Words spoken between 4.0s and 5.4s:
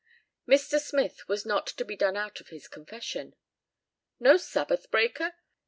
"No sabbath breaker?